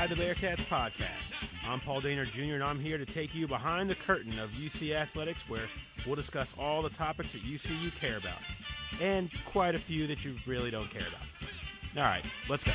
[0.00, 1.68] Inside the Bearcats podcast.
[1.68, 4.94] I'm Paul Dehner Jr., and I'm here to take you behind the curtain of UC
[4.94, 5.68] athletics, where
[6.06, 8.38] we'll discuss all the topics that UC you care about,
[8.98, 11.98] and quite a few that you really don't care about.
[11.98, 12.72] All right, let's go.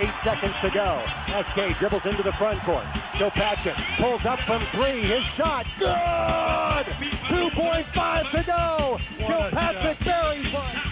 [0.00, 1.04] Eight seconds to go.
[1.52, 2.86] SK dribbles into the front court.
[3.16, 5.02] Kilpatrick pulls up from three.
[5.02, 6.86] His shot, good!
[7.30, 8.98] 2.5 to go.
[9.20, 10.89] Joe Kilpatrick buries one.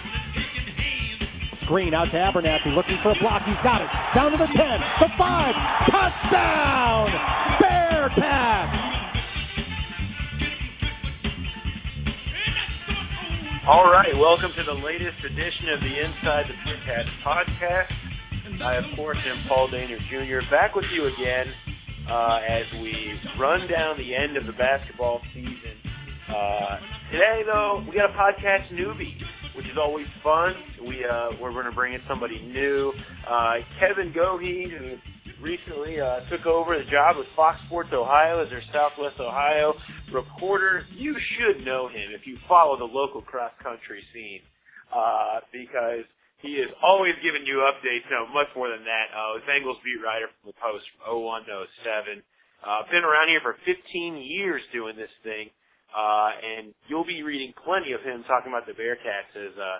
[1.69, 3.43] Screen out to Abernathy, looking for a block.
[3.45, 3.89] He's got it.
[4.15, 5.55] Down to the 10, the 5.
[5.91, 7.09] Touchdown!
[7.61, 8.73] Bearcats!
[13.67, 17.93] All right, welcome to the latest edition of the Inside the Bearcats podcast.
[18.63, 20.49] I, of course, am Paul Dehner Jr.
[20.49, 21.53] back with you again
[22.09, 25.77] uh, as we run down the end of the basketball season.
[26.35, 26.79] Uh,
[27.11, 29.13] today, though, we got a podcast newbie,
[29.71, 30.55] is always fun.
[30.87, 32.93] We uh, we're going to bring in somebody new,
[33.27, 34.97] uh, Kevin Goheen, who
[35.43, 39.75] recently uh, took over the job with Fox Sports Ohio as their Southwest Ohio
[40.11, 40.85] reporter.
[40.95, 44.41] You should know him if you follow the local cross country scene,
[44.95, 46.05] uh, because
[46.41, 48.09] he is always giving you updates.
[48.09, 49.05] No, much more than that.
[49.15, 52.23] Uh, Bengals beat writer from the Post from 01 to 07.
[52.65, 55.49] Uh, been around here for 15 years doing this thing.
[55.95, 59.77] Uh, and you'll be reading plenty of him talking about the Bearcats as, uh,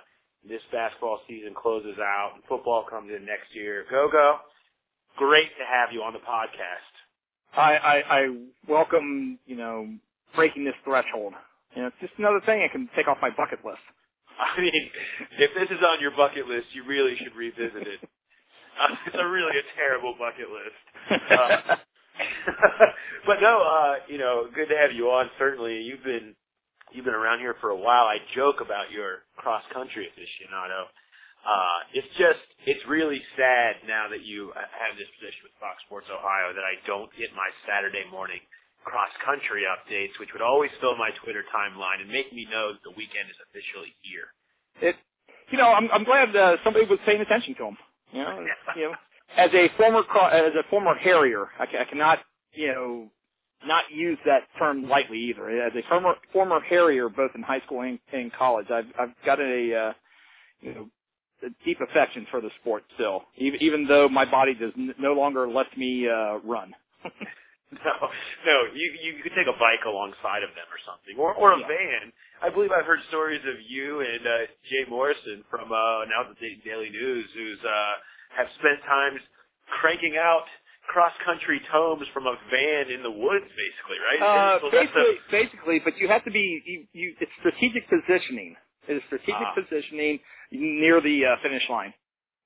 [0.48, 3.86] this basketball season closes out and football comes in next year.
[3.90, 4.38] Go, go.
[5.18, 6.94] Great to have you on the podcast.
[7.56, 8.36] I, I, I
[8.68, 9.88] welcome, you know,
[10.36, 11.34] breaking this threshold.
[11.76, 13.84] You know, it's just another thing I can take off my bucket list.
[14.40, 14.90] I mean,
[15.38, 18.00] if this is on your bucket list, you really should revisit it.
[18.80, 20.80] Uh, it's a really a terrible bucket list.
[21.30, 21.76] Uh,
[23.26, 25.30] but no, uh, you know, good to have you on.
[25.38, 26.36] Certainly, you've been
[26.92, 28.06] you've been around here for a while.
[28.06, 30.90] I joke about your cross country aficionado.
[31.40, 36.08] Uh, it's just it's really sad now that you have this position with Fox Sports
[36.12, 38.44] Ohio that I don't get my Saturday morning
[38.84, 42.84] cross country updates, which would always fill my Twitter timeline and make me know that
[42.84, 44.28] the weekend is officially here.
[44.82, 44.96] It,
[45.52, 47.78] you know, I'm I'm glad uh, somebody was paying attention to him.
[48.12, 48.40] You know,
[48.76, 48.96] you know,
[49.38, 50.00] as a former
[50.32, 52.20] as a former Harrier, I, I cannot
[52.54, 53.08] you know
[53.66, 55.50] not use that term lightly either.
[55.50, 59.40] As a former former Harrier, both in high school and, and college, I've I've got
[59.40, 59.94] a uh,
[60.62, 60.90] you know
[61.46, 65.14] a deep affection for the sport still, even even though my body does n- no
[65.14, 66.74] longer let me uh, run.
[67.72, 67.94] No,
[68.48, 71.60] no, you you could take a bike alongside of them or something, or or a
[71.60, 71.68] Yeah.
[71.68, 72.14] van.
[72.42, 74.38] I believe I've heard stories of you and uh,
[74.72, 76.34] Jay Morrison from uh, now the
[76.66, 77.94] Daily News, who's uh,
[78.36, 79.20] have spent times
[79.82, 80.46] cranking out
[80.88, 84.22] cross country tomes from a van in the woods, basically, right?
[84.22, 87.16] Uh, So that's a- basically, basically, but you have to be you, you.
[87.20, 88.56] It's strategic positioning.
[88.88, 89.54] It is strategic Ah.
[89.54, 90.20] positioning
[90.52, 91.94] near the uh, finish line.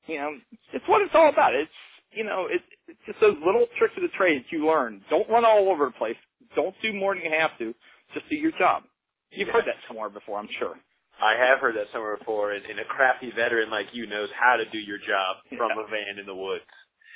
[0.07, 0.31] You know,
[0.73, 1.55] it's what it's all about.
[1.55, 1.71] It's
[2.11, 5.01] you know, it's, it's just those little tricks of the trade that you learn.
[5.09, 6.17] Don't run all over the place.
[6.55, 7.73] Don't do more than you have to.
[8.13, 8.83] Just do your job.
[9.31, 10.75] You've heard that somewhere before, I'm sure.
[11.21, 14.57] I have heard that somewhere before, and, and a crafty veteran like you knows how
[14.57, 15.83] to do your job from Yeah.
[15.83, 16.63] a van in the woods.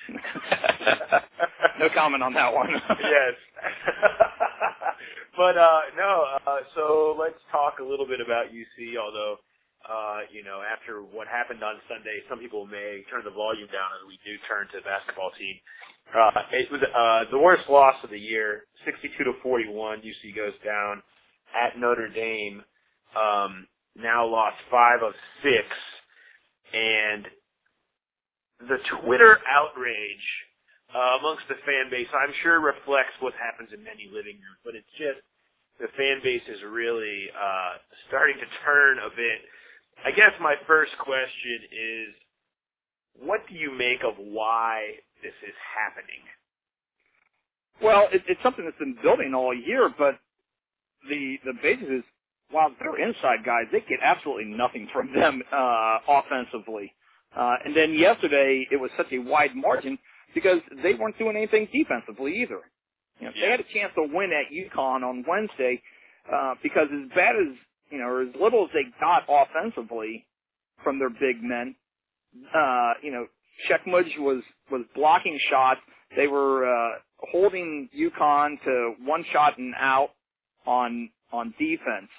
[1.80, 2.70] no comment on that one.
[3.00, 3.36] yes.
[5.38, 9.38] but uh no, uh so let's talk a little bit about UC, although
[9.88, 13.88] uh, you know, after what happened on Sunday, some people may turn the volume down
[13.96, 15.56] as we do turn to the basketball team.
[16.16, 20.00] Uh it was uh the worst loss of the year, sixty two to forty one,
[20.00, 21.02] UC goes down
[21.56, 22.64] at Notre Dame.
[23.16, 25.14] Um now lost five of
[25.44, 25.66] six
[26.74, 27.26] and
[28.60, 30.28] the Twitter outrage
[30.96, 34.74] uh, amongst the fan base, I'm sure reflects what happens in many living rooms, but
[34.76, 35.20] it's just
[35.80, 37.78] the fan base is really uh,
[38.08, 39.40] starting to turn a bit.
[40.06, 42.10] I guess my first question is,
[43.20, 46.24] what do you make of why this is happening?
[47.82, 50.20] Well, it, it's something that's been building all year, but
[51.10, 52.04] the the basis is
[52.52, 56.94] while they're inside guys, they get absolutely nothing from them uh, offensively.
[57.38, 59.98] Uh, and then yesterday, it was such a wide margin
[60.34, 62.62] because they weren't doing anything defensively either.
[63.20, 65.82] You know, They had a chance to win at UConn on Wednesday
[66.34, 67.56] uh, because as bad as
[67.92, 70.26] you know, or as little as they got offensively
[70.84, 71.76] from their big men,
[72.56, 73.28] uh, you know,
[73.68, 75.82] Cheikh Mbodj was was blocking shots.
[76.16, 77.00] They were uh,
[77.32, 80.10] holding UConn to one shot and out
[80.66, 82.10] on on defense.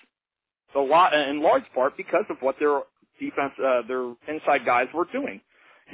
[0.76, 2.82] A lot, in large part because of what their
[3.20, 5.40] defense, uh, their inside guys were doing.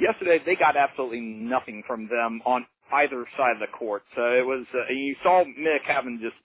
[0.01, 4.03] Yesterday, they got absolutely nothing from them on either side of the court.
[4.15, 6.35] So it was, uh, you saw Mick having just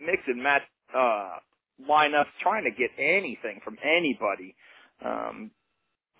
[0.00, 0.62] mix and match
[0.96, 1.38] uh,
[1.88, 4.54] lineups, trying to get anything from anybody.
[5.04, 5.50] Um,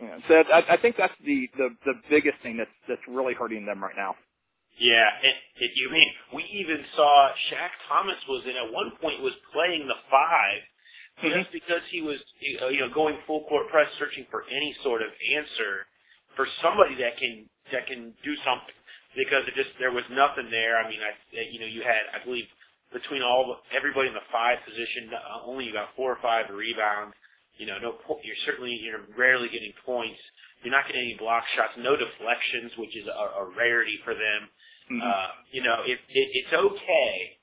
[0.01, 3.67] Yeah, so I, I think that's the, the the biggest thing that's that's really hurting
[3.67, 4.17] them right now.
[4.81, 9.23] Yeah, and if you mean we even saw Shaq Thomas was in at one point
[9.23, 10.76] was playing the 5
[11.23, 11.39] mm-hmm.
[11.39, 15.09] just because he was you know going full court press searching for any sort of
[15.37, 15.87] answer
[16.37, 18.77] for somebody that can that can do something
[19.17, 20.77] because it just there was nothing there.
[20.77, 21.13] I mean, I
[21.51, 22.47] you know you had I believe
[22.93, 27.17] between all everybody in the five position uh, only about four or five rebounds.
[27.57, 30.21] You know, no you're certainly you're rarely getting points.
[30.63, 34.49] You're not getting any block shots, no deflections, which is a, a rarity for them.
[34.93, 35.03] Mm-hmm.
[35.03, 37.36] Uh, you know, it, it, it's okay.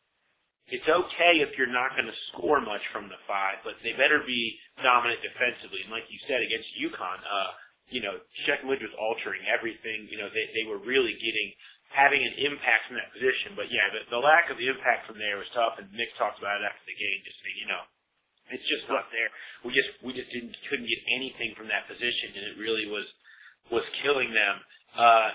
[0.84, 4.20] It's okay if you're not going to score much from the five, but they better
[4.28, 5.80] be dominant defensively.
[5.88, 7.56] And like you said, against UConn, uh,
[7.88, 10.12] you know, Cheikh Mbodj was altering everything.
[10.12, 11.56] You know, they, they were really getting
[11.88, 13.56] having an impact from that position.
[13.56, 15.80] But yeah, the, the lack of impact from there was tough.
[15.80, 17.84] And Mick talked about it after the game, just saying, you know,
[18.52, 19.32] it's just not there.
[19.64, 23.08] We just we just didn't couldn't get anything from that position, and it really was
[23.72, 24.60] was killing them.
[25.00, 25.32] Uh,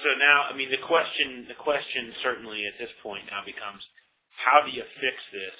[0.00, 3.82] so now, I mean, the question, the question certainly at this point now becomes,
[4.36, 5.58] how do you fix this?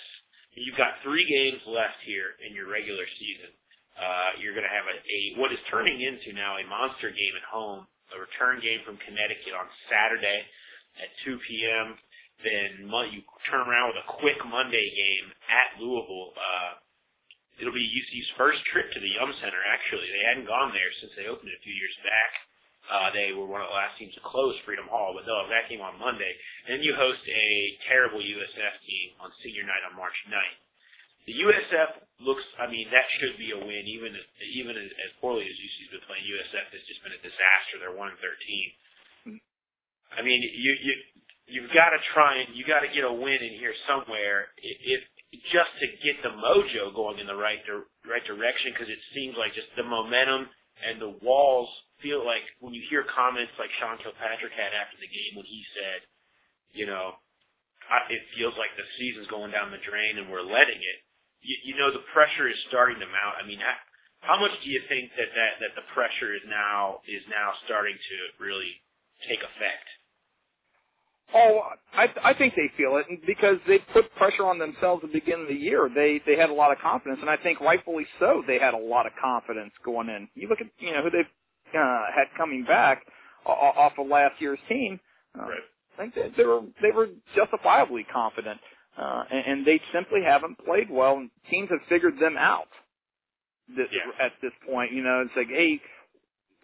[0.55, 3.51] You've got three games left here in your regular season.
[3.95, 7.37] Uh, you're going to have a, a what is turning into now a monster game
[7.37, 10.43] at home, a return game from Connecticut on Saturday
[10.99, 11.95] at 2 p.m.
[12.43, 16.33] Then you turn around with a quick Monday game at Louisville.
[16.35, 16.81] Uh,
[17.61, 19.61] it'll be UC's first trip to the Yum Center.
[19.69, 22.50] Actually, they hadn't gone there since they opened it a few years back.
[22.91, 25.55] Uh, they were one of the last teams to close Freedom Hall, but they'll have
[25.55, 26.35] that game on Monday.
[26.67, 27.49] And then you host a
[27.87, 30.61] terrible USF team on senior night on March 9th.
[31.31, 31.91] The USF
[32.27, 34.91] looks, I mean, that should be a win, even as, even as,
[35.23, 36.27] poorly as UC's been playing.
[36.27, 37.79] USF has just been a disaster.
[37.79, 38.03] They're 1
[39.31, 39.39] 13.
[40.19, 40.95] I mean, you, you,
[41.47, 44.51] you've got to try and you got to get a win in here somewhere.
[44.59, 45.07] If,
[45.55, 47.63] just to get the mojo going in the right
[48.03, 50.51] right direction, because it seems like just the momentum
[50.85, 51.69] and the walls
[52.03, 55.63] feel like when you hear comments like Sean Kilpatrick had after the game when he
[55.77, 56.01] said,
[56.73, 57.17] you know,
[58.09, 60.99] it feels like the season's going down the drain and we're letting it.
[61.43, 63.41] You, you know, the pressure is starting to mount.
[63.41, 63.61] I mean,
[64.21, 67.97] how much do you think that that that the pressure is now is now starting
[67.97, 68.81] to really
[69.27, 69.89] take effect?
[71.35, 71.61] Oh,
[71.95, 75.43] I I think they feel it because they put pressure on themselves at the beginning
[75.43, 75.89] of the year.
[75.95, 78.43] They they had a lot of confidence, and I think rightfully so.
[78.47, 80.29] They had a lot of confidence going in.
[80.35, 81.27] You look at you know who they've
[81.75, 83.03] uh, had coming back
[83.47, 85.01] off of last year's team,
[85.39, 85.59] uh, right.
[85.99, 88.61] I think they, they were they were justifiably confident,
[89.01, 91.17] uh, and, and they simply haven't played well.
[91.17, 92.69] And teams have figured them out
[93.69, 94.25] this, yeah.
[94.25, 94.93] at this point.
[94.93, 95.81] You know, it's like, hey,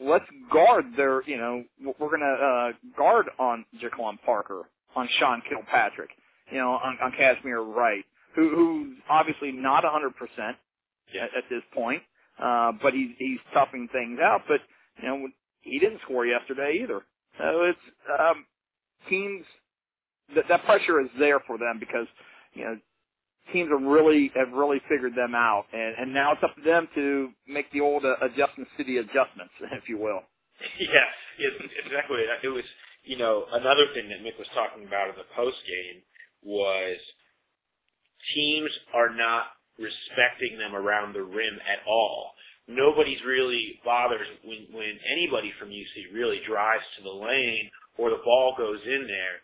[0.00, 1.64] let's guard their, you know,
[1.98, 4.62] we're going to uh, guard on JaQuon Parker,
[4.94, 6.10] on Sean Kilpatrick,
[6.50, 8.04] you know, on, on Cashmere Wright,
[8.34, 10.10] who, who's obviously not 100%
[11.12, 11.24] yeah.
[11.24, 12.02] at, at this point,
[12.42, 14.42] uh, but he's he's toughing things out.
[14.48, 14.60] But
[15.02, 15.28] you know,
[15.62, 17.02] he didn't score yesterday either.
[17.38, 17.78] So it's
[18.20, 18.44] um,
[19.08, 19.44] teams
[20.34, 22.06] that that pressure is there for them because
[22.54, 22.76] you know
[23.52, 26.88] teams have really have really figured them out, and and now it's up to them
[26.94, 30.22] to make the old uh, adjustments to the adjustments, if you will.
[30.80, 31.08] Yeah,
[31.38, 32.18] it's exactly.
[32.42, 32.64] It was
[33.04, 36.02] you know another thing that Mick was talking about in the post game
[36.42, 36.96] was
[38.34, 39.46] teams are not
[39.78, 42.32] respecting them around the rim at all
[42.68, 48.22] nobody's really bothered when when anybody from UC really drives to the lane or the
[48.24, 49.38] ball goes in there.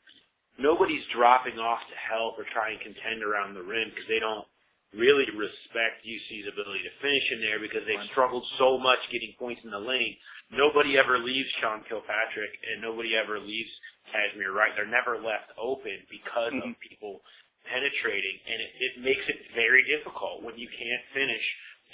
[0.58, 4.44] Nobody's dropping off to help or try and contend around the rim because they don't
[4.92, 9.64] really respect UC's ability to finish in there because they've struggled so much getting points
[9.64, 10.16] in the lane.
[10.52, 13.72] Nobody ever leaves Sean Kilpatrick and nobody ever leaves
[14.12, 14.76] Cashmere Wright.
[14.76, 16.76] They're never left open because mm-hmm.
[16.76, 17.24] of people
[17.64, 21.46] penetrating and it, it makes it very difficult when you can't finish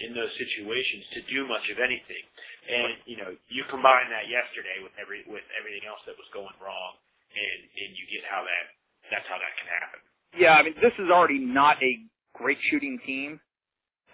[0.03, 2.25] in those situations to do much of anything.
[2.67, 6.55] And you know, you combine that yesterday with every with everything else that was going
[6.59, 6.99] wrong,
[7.35, 8.64] and and you get how that
[9.11, 10.00] that's how that can happen.
[10.37, 11.92] Yeah, I mean, this is already not a
[12.37, 13.40] great shooting team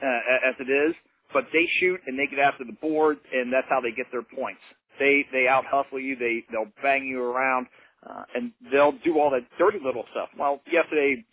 [0.02, 0.94] uh, as it is,
[1.32, 4.22] but they shoot and they get after the boards, and that's how they get their
[4.22, 4.60] points.
[4.98, 7.66] They they out hustle you, they they'll bang you around,
[8.08, 10.28] uh, and they'll do all that dirty little stuff.
[10.38, 11.24] Well, yesterday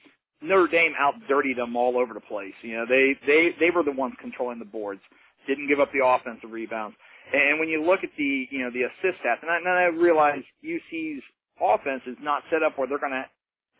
[0.41, 2.53] Notre Dame out dirtied them all over the place.
[2.63, 5.01] You know, they they they were the ones controlling the boards,
[5.47, 6.95] didn't give up the offensive rebounds.
[7.33, 9.83] And when you look at the you know the assist stats, and I, and I
[9.85, 11.23] realize UC's
[11.61, 13.25] offense is not set up where they're going to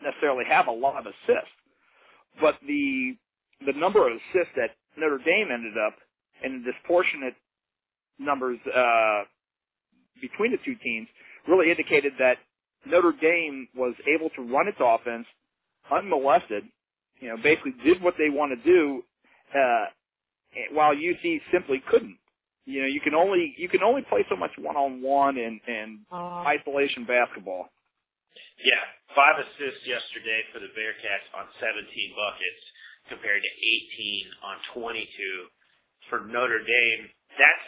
[0.04, 1.56] necessarily have a lot of assists,
[2.40, 3.16] but the
[3.66, 5.96] the number of assists that Notre Dame ended up
[6.44, 7.36] in disproportionate
[8.20, 9.24] numbers uh,
[10.22, 11.08] between the two teams
[11.48, 12.38] really indicated that
[12.86, 15.26] Notre Dame was able to run its offense
[15.92, 16.64] unmolested,
[17.20, 19.04] you know, basically did what they want to do,
[19.54, 19.86] uh,
[20.74, 22.18] while UC simply couldn't.
[22.65, 25.60] You know, you can only you can only play so much one on one and
[25.65, 27.70] and uh, isolation basketball.
[28.62, 28.84] Yeah,
[29.18, 31.82] five assists yesterday for the Bearcats on 17
[32.13, 32.63] buckets
[33.10, 33.51] compared to
[33.98, 35.01] 18 on 22
[36.10, 37.10] for Notre Dame.
[37.36, 37.65] That's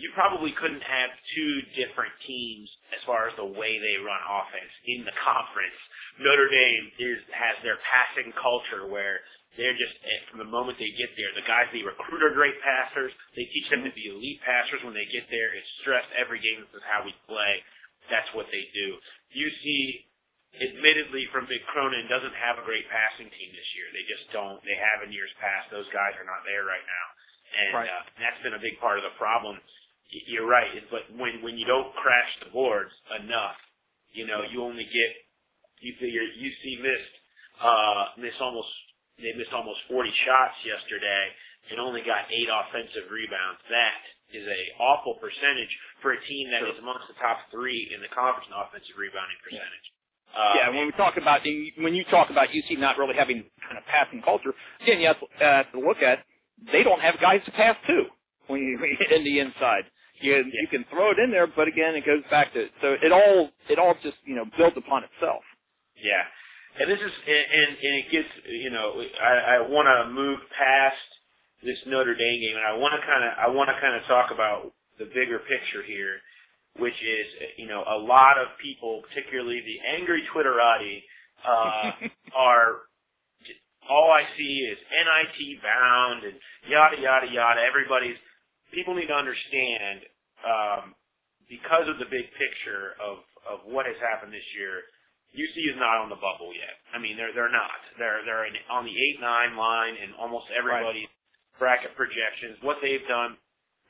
[0.00, 4.72] you probably couldn't have two different teams as far as the way they run offense
[4.88, 5.76] in the conference.
[6.18, 9.20] Notre Dame is has their passing culture where
[9.58, 12.56] they're just eh, from the moment they get there, the guys they recruit are great
[12.62, 13.10] passers.
[13.34, 15.50] They teach them to be elite passers when they get there.
[15.54, 16.62] It's stressed every game.
[16.62, 17.60] This is how we play.
[18.08, 18.98] That's what they do.
[19.34, 19.64] UC,
[20.58, 23.86] admittedly, from Mick Cronin, doesn't have a great passing team this year.
[23.90, 24.62] They just don't.
[24.62, 25.70] They have in years past.
[25.74, 27.06] Those guys are not there right now,
[27.58, 27.90] and right.
[27.90, 29.58] Uh, that's been a big part of the problem
[30.10, 30.68] you're right.
[30.90, 32.90] But when when you don't crash the boards
[33.22, 33.56] enough,
[34.12, 35.10] you know, you only get
[35.80, 37.14] you figure UC missed
[37.62, 38.68] uh missed almost
[39.22, 41.30] they missed almost 40 shots yesterday
[41.70, 43.60] and only got eight offensive rebounds.
[43.68, 44.00] That
[44.32, 45.70] is a awful percentage
[46.02, 46.72] for a team that sure.
[46.72, 49.86] is amongst the top three in the conference in offensive rebounding percentage.
[50.30, 51.42] Uh, yeah, when we talk about
[51.78, 55.18] when you talk about UC not really having kind of passing culture, again, you have
[55.18, 56.22] to, uh, to look at
[56.72, 58.04] they don't have guys to pass to
[58.46, 58.78] when you
[59.16, 59.84] in the inside.
[60.20, 60.42] You yeah.
[60.62, 63.50] you can throw it in there, but again, it goes back to so it all
[63.68, 65.42] it all just you know builds upon itself.
[65.96, 66.22] Yeah,
[66.78, 70.96] and this is and and it gets you know I, I want to move past
[71.62, 74.06] this Notre Dame game, and I want to kind of I want to kind of
[74.06, 76.20] talk about the bigger picture here,
[76.78, 81.02] which is you know a lot of people, particularly the angry Twitterati,
[81.48, 81.90] uh,
[82.36, 82.90] are
[83.88, 86.34] all I see is NIT bound and
[86.68, 87.60] yada yada yada.
[87.60, 88.16] Everybody's
[88.72, 90.00] people need to understand
[90.46, 90.94] um,
[91.48, 94.84] because of the big picture of of what has happened this year.
[95.30, 96.74] UC is not on the bubble yet.
[96.90, 97.78] I mean, they're they're not.
[97.98, 101.58] They're they're in, on the eight nine line in almost everybody's right.
[101.58, 102.58] bracket projections.
[102.62, 103.38] What they've done,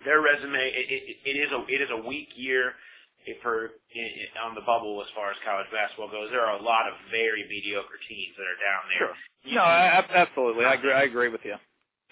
[0.05, 2.77] their resume, it, it, it is a it is a weak year
[3.41, 3.73] for
[4.45, 6.29] on the bubble as far as college basketball goes.
[6.29, 8.99] There are a lot of very mediocre teams that are down there.
[9.09, 9.17] Sure.
[9.57, 10.65] No, absolutely.
[10.65, 10.93] I agree.
[10.93, 11.57] I agree with you.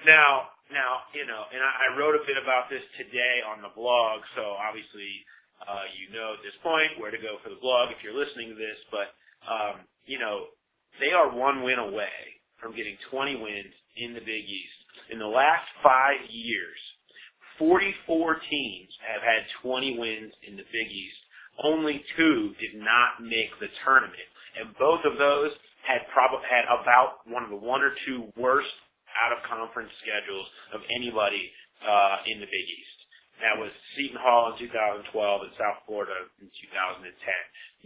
[0.06, 3.72] Now, now, you know, and I, I wrote a bit about this today on the
[3.72, 5.24] blog, so obviously
[5.66, 8.50] uh, you know at this point where to go for the blog if you're listening
[8.50, 9.14] to this, but,
[9.46, 10.52] um, you know,
[11.00, 14.78] they are one win away from getting 20 wins in the Big East.
[15.10, 16.78] In the last five years,
[17.58, 21.18] 44 teams have had 20 wins in the Big East.
[21.62, 25.50] Only two did not make the tournament, and both of those
[25.82, 28.70] had probably had about one of the one or two worst
[29.18, 31.50] out of conference schedules of anybody
[31.82, 32.97] uh, in the Big East.
[33.38, 37.06] That was Seton Hall in 2012 and South Florida in 2010.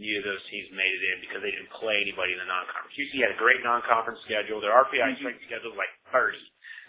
[0.01, 2.97] Neither of those teams made it in because they didn't play anybody in the non-conference.
[2.97, 4.57] UC had a great non-conference schedule.
[4.57, 5.21] Their RPI mm-hmm.
[5.21, 6.41] strength schedule is like 30.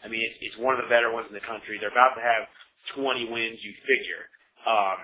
[0.04, 1.76] I mean, it's, it's one of the better ones in the country.
[1.76, 2.48] They're about to have
[2.96, 4.24] 20 wins, you figure.
[4.64, 4.98] Um,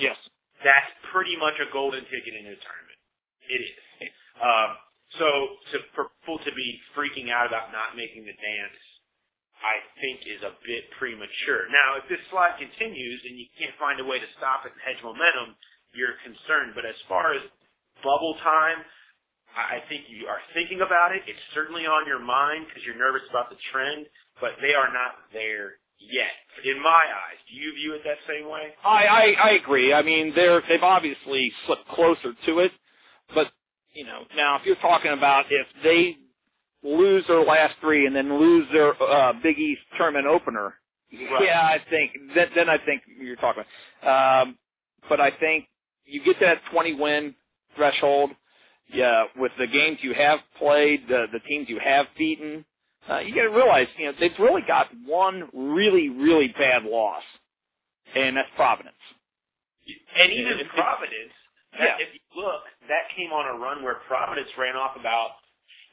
[0.00, 0.16] yes.
[0.64, 3.00] That's pretty much a golden ticket into the tournament.
[3.48, 3.76] It is.
[4.40, 4.70] Um,
[5.16, 5.26] so
[5.72, 8.76] to for people to be freaking out about not making the dance,
[9.60, 11.66] I think is a bit premature.
[11.70, 14.82] Now, if this slide continues and you can't find a way to stop it and
[14.82, 15.58] hedge momentum,
[15.94, 16.78] you're concerned.
[16.78, 17.42] But as far as
[18.02, 18.86] bubble time,
[19.56, 21.26] I think you are thinking about it.
[21.26, 24.06] It's certainly on your mind because you're nervous about the trend,
[24.40, 26.34] but they are not there yet.
[26.64, 28.74] In my eyes, do you view it that same way?
[28.84, 29.92] I I, I agree.
[29.92, 32.72] I mean, they're they've obviously slipped closer to it,
[33.34, 33.50] but
[33.94, 36.16] you know, now if you're talking about if they
[36.82, 40.74] lose their last three and then lose their uh, Big East tournament opener,
[41.12, 41.44] right.
[41.44, 43.64] yeah, I think then, then I think you're talking.
[44.02, 44.56] Um,
[45.08, 45.66] but I think
[46.04, 47.34] you get that 20 win
[47.76, 48.30] threshold.
[48.92, 52.64] Yeah, with the games you have played, the the teams you have beaten,
[53.08, 57.22] uh, you got to realize, you know, they've really got one really, really bad loss,
[58.14, 58.96] and that's Providence.
[60.16, 61.32] And even Providence,
[61.72, 62.04] that, yeah.
[62.04, 65.30] if you look, that came on a run where Providence ran off about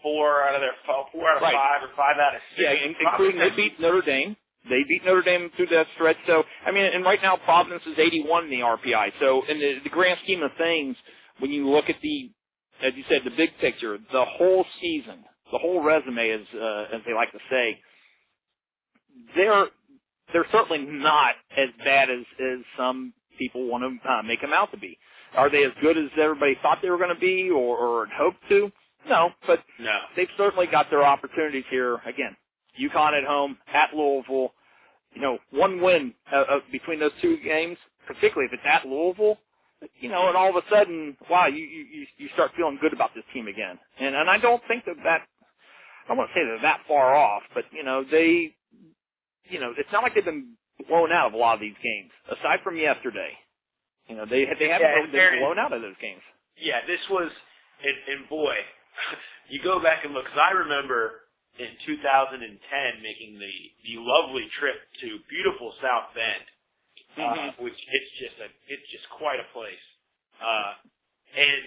[0.06, 1.58] four out of their four out of right.
[1.58, 2.62] five or five out of six.
[2.62, 4.38] Yeah, including they beat Notre Dame.
[4.70, 6.18] They beat Notre Dame through that stretch.
[6.28, 9.14] So I mean, and right now Providence is 81 in the RPI.
[9.20, 10.96] So in the, the grand scheme of things,
[11.40, 12.30] when you look at the,
[12.84, 17.02] as you said, the big picture, the whole season, the whole resume, as uh, as
[17.06, 17.80] they like to say,
[19.36, 19.66] they're
[20.34, 24.72] they're certainly not as bad as as some people want to uh, make them out
[24.72, 24.98] to be.
[25.36, 28.38] Are they as good as everybody thought they were going to be or, or hoped
[28.50, 28.72] to?
[29.10, 30.00] No, but no.
[30.16, 31.96] they've certainly got their opportunities here.
[32.06, 32.36] Again,
[32.82, 34.54] UConn at home, at Louisville.
[35.14, 39.38] You know, one win uh, uh, between those two games, particularly if it's at Louisville.
[40.00, 43.12] You know, and all of a sudden, wow, you you you start feeling good about
[43.16, 43.78] this team again.
[44.00, 45.22] And and I don't think that that
[46.06, 48.56] I don't want to say they're that far off, but you know they,
[49.50, 50.54] you know, it's not like they've been
[50.90, 53.32] blown out of a lot of these games, aside from yesterday.
[54.08, 56.22] You know, they they haven't Yeah, been blown out of those games.
[56.58, 57.32] Yeah, this was,
[57.84, 58.56] and, and boy,
[59.50, 60.26] you go back and look.
[60.26, 61.28] 'cause I remember
[61.60, 63.54] in 2010 making the
[63.86, 66.46] the lovely trip to beautiful South Bend,
[67.18, 69.86] uh, which it's just a it's just quite a place.
[70.42, 70.74] Uh,
[71.38, 71.64] and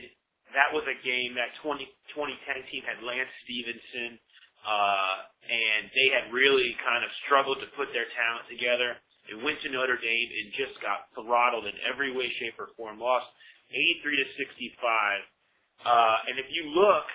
[0.55, 4.19] that was a game that 20, 2010 team had Lance Stephenson,
[4.67, 5.17] uh,
[5.49, 8.97] and they had really kind of struggled to put their talent together.
[9.29, 13.01] They went to Notre Dame and just got throttled in every way, shape, or form.
[13.01, 13.29] Lost
[13.73, 15.21] 83 to 65.
[15.85, 17.07] Uh, and if you look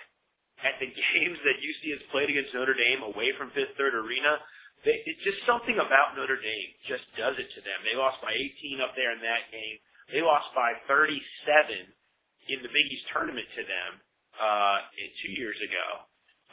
[0.63, 4.39] at the games that UC has played against Notre Dame away from Fifth Third Arena,
[4.85, 7.79] they, it's just something about Notre Dame just does it to them.
[7.87, 9.77] They lost by 18 up there in that game.
[10.11, 11.23] They lost by 37
[12.51, 13.91] in the Big East tournament to them
[14.35, 14.83] uh,
[15.23, 15.87] two years ago.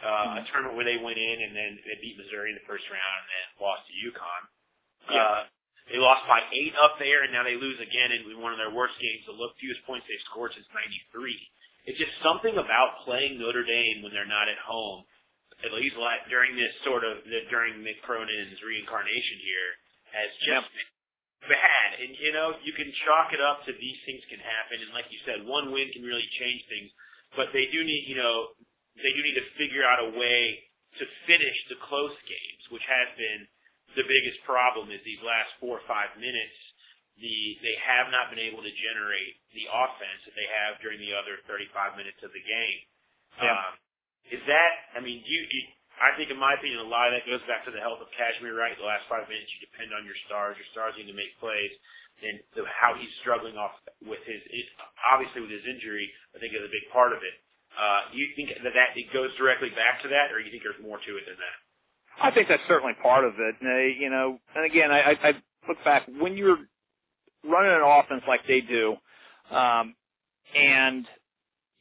[0.00, 2.86] Uh, A tournament where they went in and then they beat Missouri in the first
[2.88, 4.42] round and then lost to UConn.
[5.10, 5.42] Uh,
[5.90, 8.70] they lost by eight up there, and now they lose again in one of their
[8.70, 9.26] worst games.
[9.26, 11.34] The fewest points they've scored since '93.
[11.88, 15.04] It's just something about playing Notre Dame when they're not at home.
[15.60, 17.20] At least like during this sort of
[17.52, 19.70] during Mick Cronin's reincarnation here,
[20.16, 20.90] has just been
[21.52, 21.88] bad.
[22.00, 24.80] And you know, you can chalk it up to these things can happen.
[24.80, 26.88] And like you said, one win can really change things.
[27.37, 28.56] But they do need, you know,
[28.99, 30.64] they do need to figure out a way
[30.99, 33.46] to finish the close games, which has been
[33.94, 36.56] the biggest problem is these last four or five minutes,
[37.20, 41.12] the they have not been able to generate the offense that they have during the
[41.12, 42.80] other 35 minutes of the game.
[43.38, 43.52] Yeah.
[43.52, 43.72] Um,
[44.32, 44.72] is that?
[44.96, 45.62] I mean, do you, you?
[46.00, 48.08] I think, in my opinion, a lot of that goes back to the health of
[48.16, 48.56] Cashmere.
[48.56, 50.56] Right, the last five minutes, you depend on your stars.
[50.56, 51.72] Your stars need to make plays,
[52.24, 54.66] and the, how he's struggling off with his, it,
[55.04, 57.36] obviously with his injury, I think is a big part of it.
[57.76, 60.64] Uh, do you think that that it goes directly back to that, or you think
[60.64, 61.56] there's more to it than that?
[62.21, 63.60] I think that's certainly part of it.
[63.60, 65.30] You know, and again, I, I, I
[65.68, 66.58] look back when you're
[67.44, 68.96] running an offense like they do,
[69.50, 69.94] um,
[70.56, 71.06] and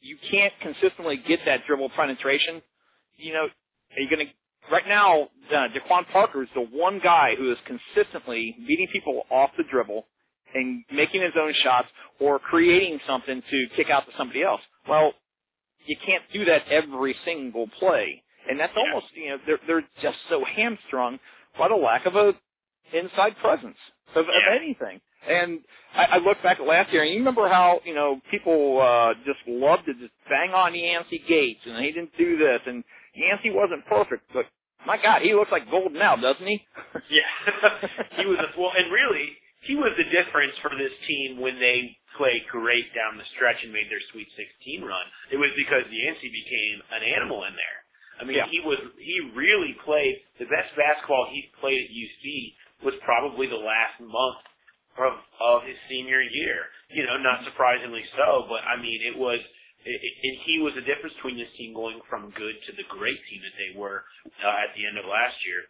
[0.00, 2.62] you can't consistently get that dribble penetration.
[3.16, 4.32] You know, are you going to?
[4.70, 9.50] Right now, uh, JaQuon Parker is the one guy who is consistently beating people off
[9.56, 10.06] the dribble
[10.54, 11.88] and making his own shots
[12.20, 14.60] or creating something to kick out to somebody else.
[14.88, 15.12] Well,
[15.86, 18.22] you can't do that every single play.
[18.48, 18.82] And that's Yeah.
[18.82, 21.18] almost, you know, they're, they're just so hamstrung
[21.58, 22.34] by the lack of a
[22.92, 23.78] inside presence
[24.14, 25.00] of, of anything.
[25.28, 25.60] And
[25.94, 29.14] I, I look back at last year, and you remember how, you know, people uh,
[29.26, 33.50] just loved to just bang on Yancey Gates, and he didn't do this, and Yancey
[33.50, 34.46] wasn't perfect, but
[34.86, 36.60] my God, he looks like gold now, doesn't he?
[37.10, 37.82] Yeah,
[38.22, 39.34] he was a well, and really,
[39.66, 43.72] he was the difference for this team when they played great down the stretch and
[43.72, 45.02] made their Sweet 16 run.
[45.32, 47.78] It was because Yancey became an animal in there.
[48.20, 48.46] I mean, Yeah.
[48.50, 52.54] he was he really played the best basketball he played at UC
[52.84, 54.38] was probably the last month
[55.06, 56.68] of of his senior year.
[56.90, 59.40] You know, not surprisingly so, but I mean, it was.
[59.80, 62.84] It, it, and he was the difference between this team going from good to the
[62.92, 64.04] great team that they were
[64.44, 65.64] uh, at the end of last year.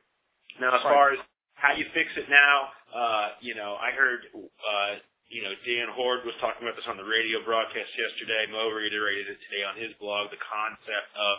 [0.59, 1.23] Now, as far as
[1.55, 4.93] how you fix it now, uh, you know, I heard, uh,
[5.31, 8.51] you know, Dan Hoard was talking about this on the radio broadcast yesterday.
[8.51, 10.35] Mo reiterated it today on his blog.
[10.35, 11.35] The concept of,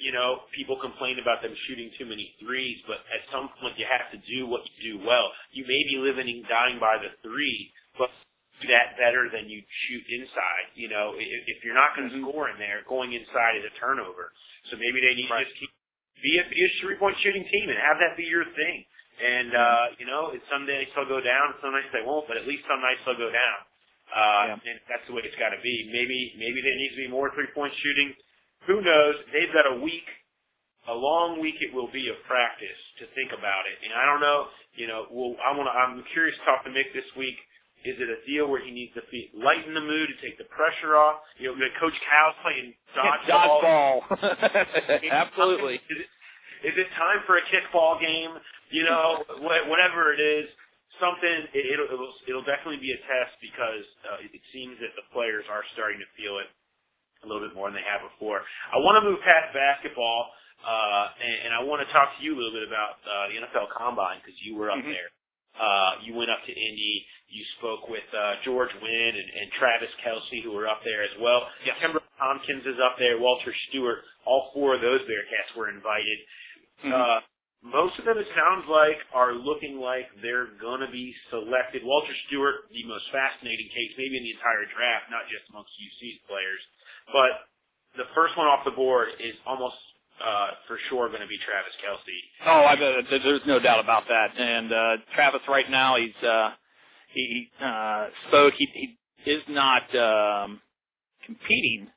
[0.00, 3.86] you know, people complain about them shooting too many threes, but at some point you
[3.88, 5.32] have to do what you do well.
[5.52, 8.10] You may be living and dying by the three, but
[8.60, 10.66] do that better than you shoot inside.
[10.74, 12.22] You know, if, if you're not going to Mhm.
[12.28, 14.32] score in there, going inside is a turnover.
[14.70, 15.44] So maybe they need Right.
[15.44, 15.70] to just keep
[16.22, 18.84] be a, be a three point shooting team and have that be your thing.
[19.22, 22.46] And uh, you know, some days they'll go down, some nights they won't, but at
[22.46, 23.58] least some nights they'll go down.
[24.14, 25.88] Uh, and that's the way it's got to be.
[25.92, 28.14] Maybe maybe there needs to be more three point shooting.
[28.64, 29.14] Who knows?
[29.32, 30.08] They've got a week,
[30.88, 31.56] a long week.
[31.60, 33.76] It will be of practice to think about it.
[33.84, 34.48] And I don't know.
[34.74, 35.74] You know, well, I want to.
[35.74, 37.36] I'm curious to talk to Mick this week.
[37.84, 40.48] Is it a deal where he needs to be, lighten the mood to take the
[40.50, 41.22] pressure off?
[41.38, 44.02] You know, Coach Cal's playing dodgeball.
[44.10, 45.02] Dodgeball.
[45.12, 45.74] Absolutely.
[45.86, 46.08] Is it,
[46.66, 48.34] is it time for a kickball game?
[48.74, 50.50] You know, whatever it is,
[50.98, 51.46] something.
[51.54, 55.44] It, it'll, it'll it'll definitely be a test because uh, it seems that the players
[55.46, 56.50] are starting to feel it
[57.22, 58.42] a little bit more than they have before.
[58.72, 60.28] I want to move past basketball,
[60.66, 63.36] uh, and, and I want to talk to you a little bit about uh, the
[63.40, 64.92] NFL Combine because you were up Mhm.
[64.92, 65.10] there.
[65.56, 67.06] Uh, you went up to Indy.
[67.28, 71.10] You spoke with uh, George Winn and, and Travis Kelce, who were up there as
[71.20, 71.48] well.
[71.64, 71.74] Yeah.
[71.80, 73.18] Kenbrell Thompkins is up there.
[73.18, 74.04] Walter Stewart.
[74.26, 76.18] All four of those Bearcats were invited.
[76.84, 76.92] Mhm.
[76.92, 77.20] Uh,
[77.62, 81.82] most of them, it sounds like, are looking like they're going to be selected.
[81.82, 86.20] Walter Stewart, the most fascinating case, maybe in the entire draft, not just amongst UC's
[86.28, 86.60] players.
[87.12, 87.30] But
[87.96, 89.76] the first one off the board is almost
[90.24, 92.46] uh, for sure going to be Travis Kelce.
[92.46, 94.38] Oh, I bet there's no doubt about that.
[94.38, 96.50] And uh, Travis, right now, he's uh,
[97.12, 98.54] he uh, spoke.
[98.56, 100.60] He, he is not um,
[101.24, 101.88] competing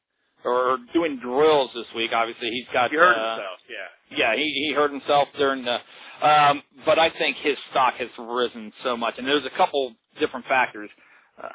[0.45, 2.11] or doing drills this week.
[2.13, 2.91] Obviously, he's got.
[2.91, 3.59] He hurt uh, himself.
[3.69, 4.17] Yeah.
[4.17, 5.77] Yeah, he, he hurt himself during the.
[6.25, 10.45] Um, but I think his stock has risen so much, and there's a couple different
[10.47, 10.89] factors.
[11.41, 11.47] Uh,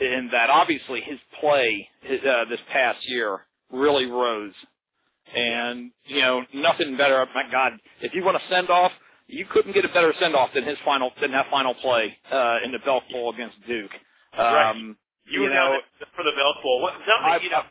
[0.00, 3.40] in that, obviously, his play his, uh, this past year
[3.72, 4.52] really rose,
[5.34, 7.24] and you know nothing better.
[7.34, 8.92] My God, if you want to send off,
[9.26, 12.58] you couldn't get a better send off than his final than that final play uh,
[12.64, 13.90] in the Belk Bowl against Duke.
[14.38, 14.76] Um, Right.
[15.28, 15.80] You, You know-
[16.14, 16.80] for the Belk Bowl.
[16.82, 17.62] What, tell me, I- you know,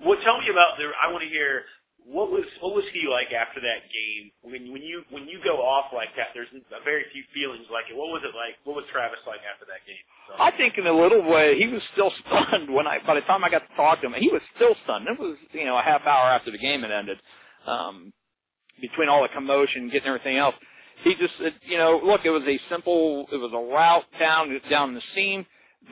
[0.00, 0.20] what?
[0.22, 0.90] Tell me about the.
[1.00, 1.62] I want to hear
[2.08, 4.32] what was what was he like after that game?
[4.40, 6.48] When when you when you go off like that, there's
[6.84, 7.96] very few feelings like it.
[7.96, 8.56] What was it like?
[8.64, 10.00] What was Travis like after that game?
[10.28, 13.26] So, I think in a little way he was still stunned when I by the
[13.28, 15.06] time I got to talk to him, he was still stunned.
[15.06, 17.18] It was you know a half hour after the game had ended.
[17.66, 18.12] Um,
[18.80, 20.54] between all the commotion, getting everything else,
[21.04, 24.48] he just it, you know look, it was a simple, it was a route down
[24.70, 25.44] down the seam.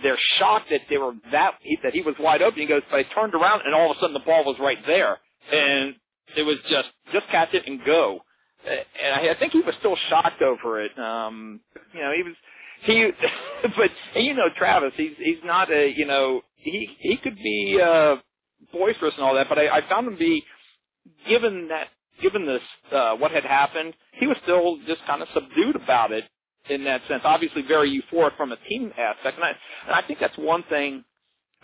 [0.02, 2.58] They're shocked that they were that he, that he was wide open.
[2.58, 4.78] He goes, but I turned around and all of a sudden the ball was right
[4.86, 5.18] there,
[5.52, 5.94] and
[6.36, 8.20] it was just just catch it and go.
[8.66, 10.96] And I, I think he was still shocked over it.
[10.98, 11.60] Um,
[11.94, 12.34] you know, he was
[12.82, 13.10] he,
[13.76, 18.16] but you know Travis, he's he's not a you know he he could be uh
[18.72, 20.44] boisterous and all that, but I, I found him to be
[21.28, 21.88] given that
[22.22, 22.62] given this
[22.92, 26.24] uh what had happened, he was still just kind of subdued about it
[26.68, 27.22] in that sense.
[27.24, 29.50] Obviously, very euphoric from a team aspect, and I
[29.86, 31.04] and I think that's one thing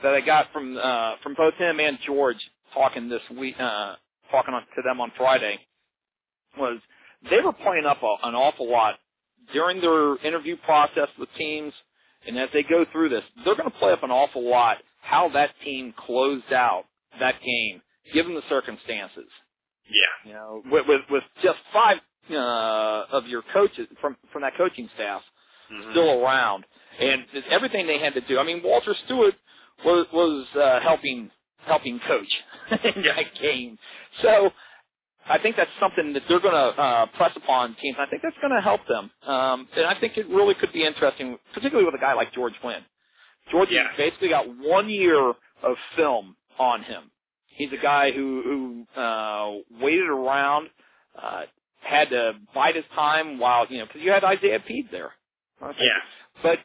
[0.02, 2.38] that I got from uh from both him and George
[2.74, 3.96] talking this week, uh
[4.32, 5.60] talking on, to them on Friday
[6.58, 6.80] was
[7.30, 8.96] they were playing up a, an awful lot
[9.52, 11.72] during their interview process with teams,
[12.26, 15.28] and as they go through this, they're going to play up an awful lot how
[15.30, 16.84] that team closed out
[17.20, 17.82] that game,
[18.14, 19.28] given the circumstances.
[19.90, 21.98] yeah, You know, with with, with just five
[22.30, 25.22] uh, of your coaches from from that coaching staff
[25.72, 25.92] Mhm.
[25.92, 26.66] still around,
[27.00, 28.38] and everything they had to do.
[28.38, 29.34] I mean, Walter Stewart
[29.84, 31.30] was was uh, helping
[31.66, 32.32] helping coach
[32.84, 33.78] in that game,
[34.22, 34.50] so
[35.28, 37.96] I think that's something that they're going to uh, press upon teams.
[38.00, 40.84] I think that's going to help them, um, and I think it really could be
[40.84, 42.82] interesting, particularly with a guy like George Winn.
[43.50, 43.88] George Yeah.
[43.96, 45.30] basically got one year
[45.62, 47.10] of film on him.
[47.56, 50.68] He's a guy who who uh, waited around,
[51.20, 51.42] uh,
[51.80, 55.12] had to bide his time while you know because you had Isaiah Pead there.
[55.62, 55.78] Okay.
[55.80, 56.58] yeah, But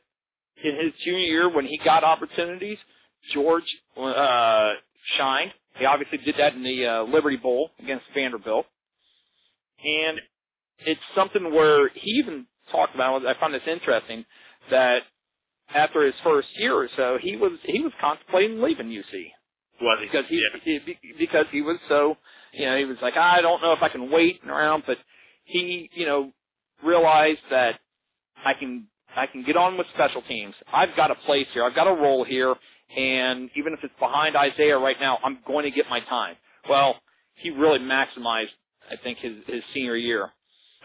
[0.64, 2.78] in his junior year, when he got opportunities,
[3.34, 3.66] George
[3.98, 4.74] uh,
[5.18, 5.52] shined.
[5.78, 8.66] He obviously did that in the uh, Liberty Bowl against Vanderbilt,
[9.84, 10.20] and
[10.80, 13.26] it's something where he even talked about.
[13.26, 14.26] I found this interesting
[14.72, 15.04] that
[15.74, 19.32] after his first year or so, he was he was contemplating leaving UC
[19.82, 20.06] was he?
[20.08, 20.80] because he, yeah.
[20.86, 22.18] he because he was so
[22.54, 24.98] you know he was like I don't know if I can wait around, but
[25.46, 26.32] he you know
[26.84, 27.80] realized that
[28.46, 30.56] I can I can get on with special teams.
[30.72, 31.64] I've got a place here.
[31.64, 32.56] I've got a role here,
[32.96, 36.36] and even if it's behind Isaiah right now, I'm going to get my time.
[36.70, 36.96] Well,
[37.36, 38.54] he really maximized
[38.90, 40.32] I think his his senior year.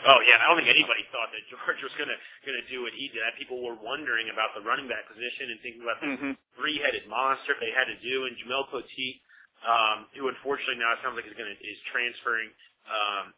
[0.03, 3.07] Oh yeah, I don't think anybody thought that George was gonna gonna do what he
[3.15, 3.23] did.
[3.39, 6.33] People were wondering about the running back position and thinking about the Mm-hmm.
[6.59, 8.27] three-headed monster they had to do.
[8.27, 9.23] And Jameel Poteat,
[9.63, 12.51] um, who unfortunately now it sounds like is going to is transferring.
[12.89, 13.33] Um,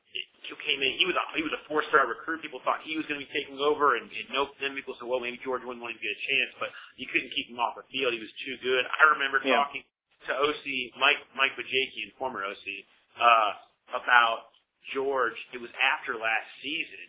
[0.65, 0.97] came in.
[0.97, 2.41] He was a, he was a four-star recruit.
[2.41, 4.49] People thought he was going to be taking over, and, and no.
[4.59, 7.31] Then people said, well, maybe George wouldn't want to get a chance, but you couldn't
[7.37, 8.17] keep him off the field.
[8.17, 8.85] He was too good.
[8.89, 9.61] I remember Yeah.
[9.61, 9.85] talking
[10.29, 12.65] to OC Mike Mike Bajakian, former OC,
[13.21, 13.53] uh,
[14.01, 14.57] about
[14.97, 15.37] George.
[15.53, 17.05] It was after last season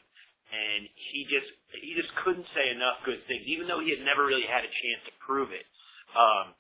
[0.52, 1.50] and he just
[1.82, 4.72] he just couldn't say enough good things, even though he had never really had a
[4.72, 5.66] chance to prove it.
[6.14, 6.54] Um,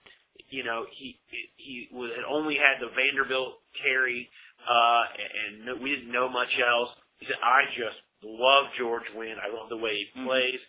[0.49, 1.19] you know, he
[1.57, 4.29] he was, had only had the Vanderbilt carry,
[4.67, 6.89] uh, and no, we didn't know much else.
[7.19, 9.35] He said, "I just love George Winn.
[9.41, 10.25] I love the way he Mhm.
[10.25, 10.59] plays."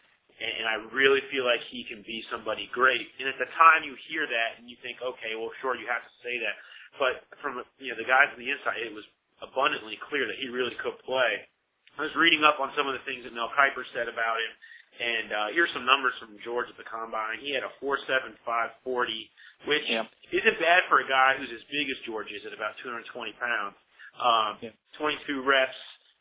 [0.41, 3.09] And and I really feel like he can be somebody great.
[3.19, 6.03] And at the time you hear that and you think, okay, well, sure, you have
[6.05, 6.57] to say that.
[6.99, 9.05] But from you know the guys on the inside, it was
[9.43, 11.47] abundantly clear that he really could play.
[11.99, 14.53] I was reading up on some of the things that Mel Kiper said about him,
[15.01, 17.39] and uh, here's some numbers from George at the combine.
[17.41, 19.31] He had a 4.75 40,
[19.65, 20.05] which Yeah.
[20.33, 23.77] isn't bad for a guy who's as big as George is at about 220 pounds.
[24.21, 24.71] Um, Yeah.
[24.99, 25.77] 22 reps.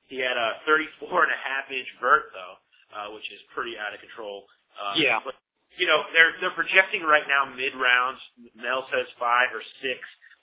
[0.07, 2.55] He had a 34 and a half inch vert though,
[2.93, 4.47] uh, which is pretty out of control.
[4.79, 5.19] Uh, Yeah.
[5.23, 5.35] But,
[5.77, 8.21] you know, they're they're projecting right now mid rounds.
[8.55, 9.99] Mel says five or six,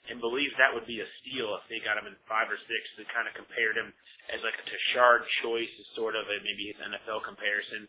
[0.09, 2.81] and believes that would be a steal if they got him in five or six.
[2.97, 3.93] They kind of compared him
[4.29, 7.87] as like a Tashard Choice, is sort of a, maybe his NFL comparison.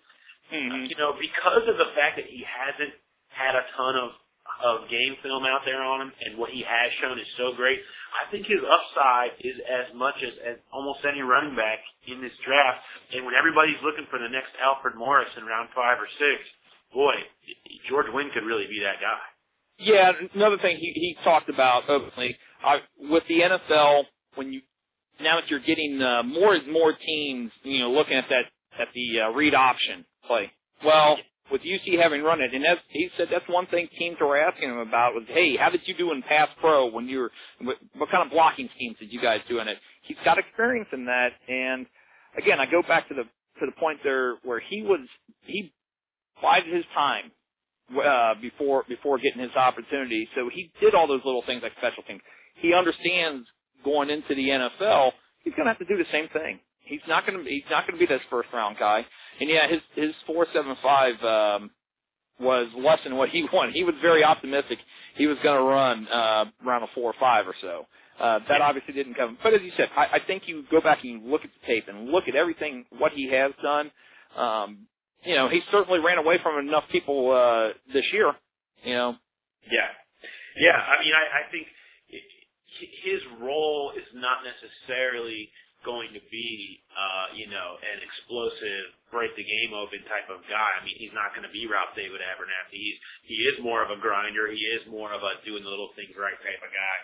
[0.53, 0.85] Mm-hmm.
[0.89, 2.95] You know, because of the fact that he hasn't
[3.29, 4.13] had a ton of
[4.63, 7.81] of game film out there on him, and what he has shown is so great.
[8.15, 12.33] I think his upside is as much as, as almost any running back in this
[12.45, 12.81] draft.
[13.13, 16.41] And when everybody's looking for the next Alfred Morris in round five or six,
[16.93, 17.15] boy,
[17.89, 19.21] George Winn could really be that guy.
[19.79, 22.79] Yeah, another thing he he talked about openly uh,
[23.11, 24.05] with the NFL
[24.37, 24.61] when you
[25.21, 28.45] now that you're getting uh, more and more teams, you know, looking at that
[28.79, 30.51] at the uh, read option play.
[30.85, 31.19] Well,
[31.53, 34.71] with UC having run it, and that's, he said that's one thing teams were asking
[34.71, 37.77] him about was, hey, how did you do in pass pro when you were, what,
[37.97, 39.79] what kind of blocking schemes did you guys do in it?
[40.03, 41.87] He's got experience in that, and
[42.37, 43.25] again, I go back to the
[43.61, 45.01] to the point there where he was
[45.43, 45.73] he
[46.43, 47.31] bided his time
[48.05, 52.03] uh, before before getting his opportunity, so he did all those little things like special
[52.05, 52.21] teams.
[52.57, 53.47] He understands
[53.85, 56.59] going into the NFL, he's going to have to do the same thing.
[56.85, 59.07] He's not going to he's not going to be this first round guy.
[59.41, 61.71] And yeah, his his four seven five um,
[62.41, 63.75] was less than what he wanted.
[63.75, 64.79] He was very optimistic.
[65.17, 67.87] He was going to run uh, around a four or five or so.
[68.21, 69.37] Uh, that obviously didn't come.
[69.43, 71.67] But as you said, I, I think you go back and you look at the
[71.67, 73.91] tape and look at everything what he has done.
[74.37, 74.87] Um,
[75.25, 78.33] you know, he certainly ran away from enough people uh, this year.
[78.85, 79.17] You know.
[79.71, 79.89] Yeah,
[80.61, 80.77] yeah.
[80.77, 81.67] I mean, I, I think
[83.03, 85.51] his role is not necessarily
[85.85, 90.71] going to be, uh, you know, an explosive, break the game open type of guy.
[90.77, 92.75] I mean, he's not going to be Ralph David Abernathy.
[92.81, 94.51] He's he is more of a grinder.
[94.51, 96.97] He is more of a doing the little things right type of guy.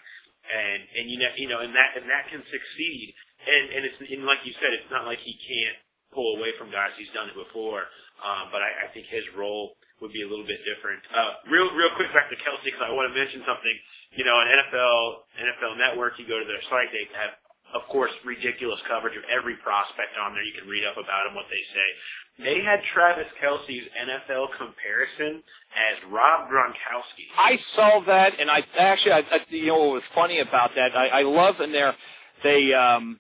[0.50, 3.12] And and you know you know and that and that can succeed.
[3.44, 5.78] And and it's and like you said, it's not like he can't
[6.10, 6.96] pull away from guys.
[6.96, 7.86] He's done it before.
[8.20, 11.00] Um, but I, I think his role would be a little bit different.
[11.12, 13.76] Uh, real real quick back to Kelce because I want to mention something.
[14.18, 17.38] You know, on NFL NFL Network, you go to their site, they have
[17.74, 20.42] of course, ridiculous coverage of every prospect on there.
[20.42, 21.88] You can read up about them, what they say.
[22.40, 25.42] They had Travis Kelce's NFL comparison
[25.76, 27.28] as Rob Gronkowski.
[27.36, 30.96] I saw that, and I actually, I, I, you know, what was funny about that?
[30.96, 31.94] I, I love in there
[32.42, 33.18] they um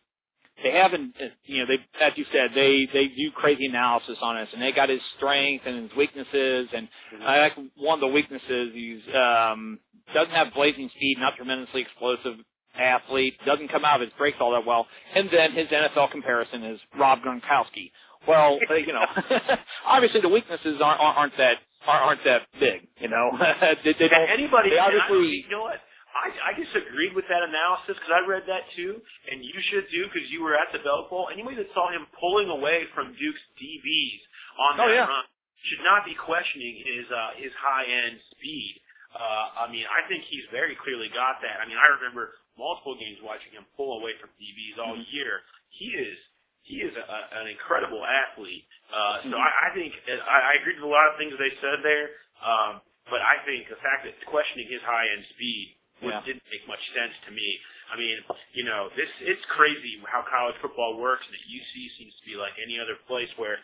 [0.62, 1.14] they haven't,
[1.46, 4.72] you know, they as you said, they they do crazy analysis on us, and they
[4.72, 7.22] got his strengths and his weaknesses, and mm-hmm.
[7.22, 9.78] I like one of the weaknesses he's um
[10.14, 12.34] doesn't have blazing speed, not tremendously explosive,
[12.80, 16.64] athlete, doesn't come out of his breaks all that well, and then his NFL comparison
[16.64, 17.92] is Rob Gronkowski.
[18.26, 19.06] Well, you know,
[19.86, 22.88] obviously the weaknesses aren't aren't that aren't that big.
[23.00, 23.30] You know,
[23.84, 24.28] they, they don't.
[24.28, 24.70] Anybody?
[24.70, 25.80] They obviously, you know what?
[26.10, 28.98] I, I disagreed with that analysis because I read that too,
[29.30, 31.30] and you should do because you were at the Belk Bowl.
[31.32, 34.20] Anybody that saw him pulling away from Duke's DBs
[34.58, 35.06] on oh, that yeah.
[35.06, 35.24] run
[35.70, 38.82] should not be questioning his uh, his high end speed.
[39.14, 41.58] Uh, I mean, I think he's very clearly got that.
[41.58, 45.14] I mean, I remember multiple games watching him pull away from DBs all mm-hmm.
[45.14, 45.44] year.
[45.70, 46.16] He is
[46.62, 48.66] he is a, an incredible athlete.
[48.92, 49.40] Uh, so mm-hmm.
[49.40, 52.14] I, I think I, I agree with a lot of things they said there.
[52.40, 56.22] Um, but I think the fact that questioning his high end speed yeah.
[56.24, 57.48] didn't make much sense to me.
[57.90, 58.22] I mean,
[58.54, 62.38] you know, this it's crazy how college football works, and that UC seems to be
[62.38, 63.58] like any other place where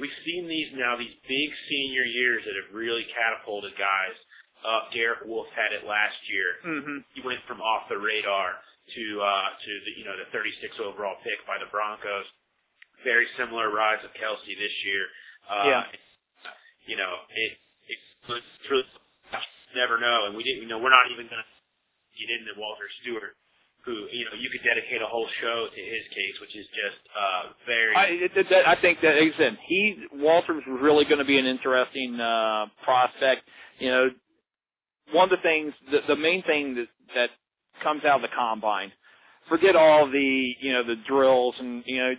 [0.00, 4.16] we've seen these now these big senior years that have really catapulted guys
[4.66, 6.50] uh, Derek Wolfe had it last year.
[6.66, 6.98] Mm-hmm.
[7.14, 11.14] He went from off the radar to uh, to the you know the 36 overall
[11.22, 12.26] pick by the Broncos.
[13.06, 15.04] Very similar rise of Kelce this year.
[15.46, 15.82] Uh, yeah.
[16.90, 17.52] You know it
[17.86, 17.98] it
[18.28, 18.86] it's really
[19.78, 20.66] never know, and we didn't.
[20.66, 21.48] You know we're not even going to
[22.18, 23.38] get into Walter Stewart
[23.86, 27.00] who you know you could dedicate a whole show to his case, which is just
[27.14, 27.94] uh, very.
[27.94, 32.20] I, it, I think that again, he Walters was really going to be an interesting
[32.20, 33.48] uh, prospect.
[33.78, 34.10] You know,
[35.12, 37.30] one of the things, the, the main thing that, that
[37.82, 38.92] comes out of the combine,
[39.48, 42.14] forget all the, you know, the drills and, you know,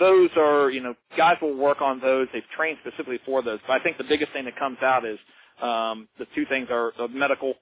[0.00, 2.26] those are, you know, guys will work on those.
[2.32, 3.58] They've trained specifically for those.
[3.66, 5.18] But I think the biggest thing that comes out is,
[5.60, 7.54] um, the two things are the medical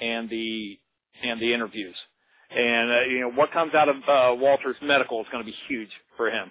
[0.00, 0.78] and the,
[1.22, 1.96] and the interviews.
[2.50, 5.56] And, uh, you know, what comes out of, uh, Walter's medical is going to be
[5.68, 6.50] huge for him.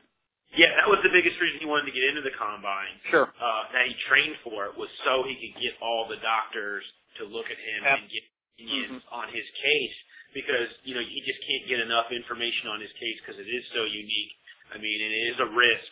[0.58, 2.98] Yeah, that was the biggest reason he wanted to get into the combine.
[3.14, 3.30] Sure.
[3.38, 6.82] Uh, that he trained for it was so he could get all the doctors
[7.22, 7.98] to look at him yep.
[8.02, 8.24] and get
[8.58, 9.20] opinions mm-hmm.
[9.20, 9.98] on his case
[10.34, 13.66] because you know he just can't get enough information on his case because it is
[13.78, 14.34] so unique.
[14.74, 15.92] I mean, and it is a risk.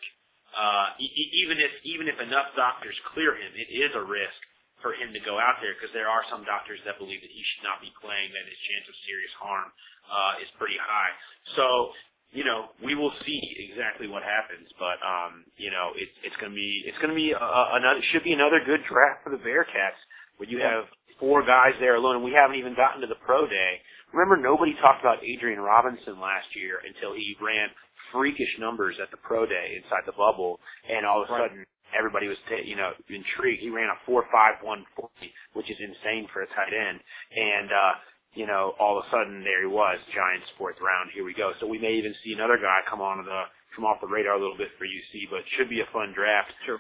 [0.53, 4.41] Uh, e- even if even if enough doctors clear him, it is a risk
[4.81, 7.41] for him to go out there because there are some doctors that believe that he
[7.41, 9.69] should not be playing, that his chance of serious harm
[10.05, 11.13] uh, is pretty high.
[11.57, 11.93] So
[12.31, 16.55] you know, we will see exactly what happens, but um, you know, it's it's gonna
[16.55, 19.99] be it's gonna be uh, another should be another good draft for the Bearcats
[20.37, 20.85] where you have
[21.19, 23.79] four guys there alone, and we haven't even gotten to the pro day.
[24.13, 27.69] Remember, nobody talked about Adrien Robinson last year until he ran
[28.11, 30.59] freakish numbers at the pro day inside the bubble,
[30.89, 31.49] and all of a right.
[31.49, 31.65] sudden
[31.97, 33.61] everybody was you know intrigued.
[33.61, 36.99] He ran a four five one forty, which is insane for a tight end,
[37.35, 37.93] and uh,
[38.37, 41.09] you know all of a sudden there he was, Giants fourth round.
[41.13, 41.53] Here we go.
[41.59, 43.43] So we may even see another guy come on the
[43.75, 46.53] come off the radar a little bit for UC, but should be a fun draft.
[46.65, 46.79] Sure.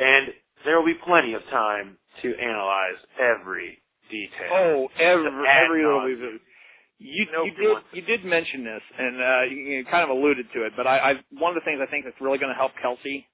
[0.00, 0.28] And
[0.64, 3.78] there will be plenty of time to analyze every
[4.10, 4.50] detail.
[4.50, 6.40] Oh, every every little bit.
[6.98, 10.46] You Nobody you did you did mention this, and uh, you, you kind of alluded
[10.54, 10.72] to it.
[10.76, 13.26] But I, I one of the things I think that's really going to help Kelsey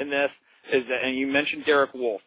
[0.00, 0.30] in this
[0.72, 2.22] is that, and you mentioned Derek Wolf,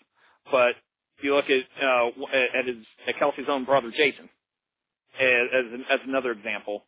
[0.51, 0.75] but
[1.17, 2.09] if you look at uh,
[2.57, 2.77] at his
[3.07, 4.29] at Kelsey's own brother Jason
[5.19, 6.83] as as, an, as another example,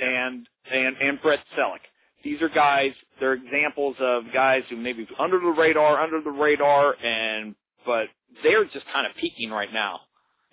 [0.00, 1.80] and and and Brett Selleck.
[2.24, 2.92] These are guys.
[3.20, 7.54] They're examples of guys who maybe under the radar, under the radar, and
[7.86, 8.06] but
[8.42, 10.00] they're just kind of peaking right now.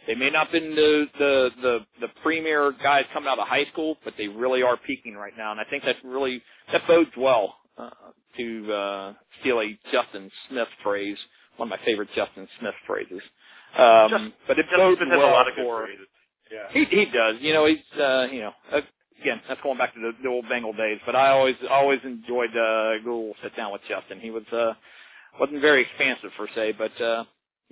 [0.08, 3.66] They may not have been the, the the the premier guys coming out of high
[3.72, 7.10] school, but they really are peaking right now, and I think that really that bodes
[7.18, 7.90] well uh,
[8.38, 11.18] to uh, steal a Justin Smith phrase,
[11.58, 13.22] one of my favorite Justin Smith phrases.
[13.78, 16.08] Um, but it Justin bodes Smith has well a lot of good for phrases.
[16.51, 16.67] Yeah.
[16.71, 17.36] he he does.
[17.41, 18.81] You know, he's uh, you know uh,
[19.21, 20.99] again that's going back to the, the old Bengal days.
[21.05, 24.19] But I always always enjoyed uh, little sit down with Justin.
[24.19, 24.73] He was uh,
[25.39, 27.25] wasn't very expansive per se, but uh,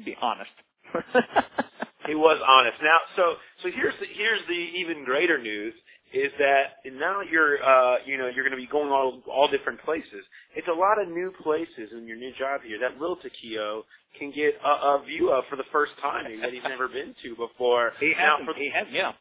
[0.03, 0.51] be honest.
[2.07, 2.77] He was honest.
[2.83, 5.73] Now, so so here's the here's the even greater news
[6.13, 9.81] is that now you're uh you know you're going to be going all all different
[9.83, 10.23] places.
[10.55, 13.83] It's a lot of new places in your new job here that Lil Takeo
[14.17, 17.35] can get a, a view of for the first time that he's never been to
[17.35, 17.93] before.
[17.99, 19.13] he has for, he has yeah.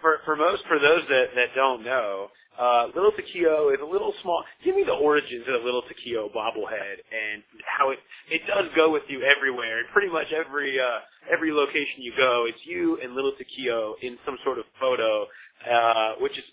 [0.00, 4.14] for for most for those that that don't know, uh, Little Takeo is a little
[4.22, 4.42] small.
[4.64, 7.42] Give me the origins of the Little Takeo bobblehead and
[7.78, 7.98] how it
[8.30, 9.78] it does go with you everywhere.
[9.78, 14.16] And pretty much every uh, every location you go, it's you and Little Takeo in
[14.24, 15.26] some sort of photo,
[15.70, 16.44] uh, which is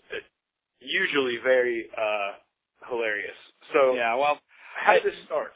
[0.80, 2.34] usually very uh,
[2.90, 3.36] hilarious.
[3.74, 4.40] So Yeah, well,
[4.86, 5.54] how did this start?